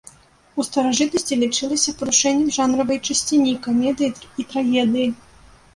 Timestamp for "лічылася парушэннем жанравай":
1.43-2.97